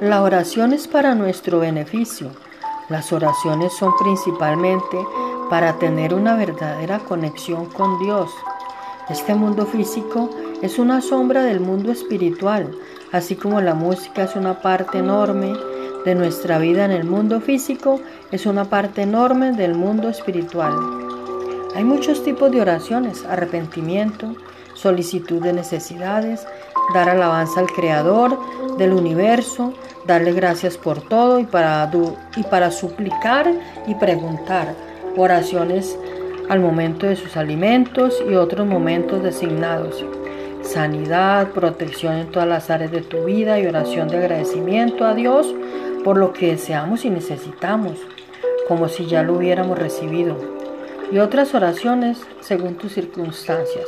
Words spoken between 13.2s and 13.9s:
como la